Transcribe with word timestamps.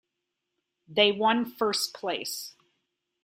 They 0.87 1.11
won 1.11 1.45
first 1.45 1.93
place. 1.93 2.55